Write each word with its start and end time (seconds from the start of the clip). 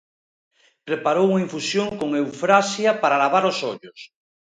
Preparou 0.87 1.25
unha 1.29 1.43
infusión 1.47 1.89
con 1.99 2.09
eufrasia 2.21 2.91
para 3.01 3.19
lavar 3.23 3.43
os 3.51 3.57
ollos. 3.71 3.99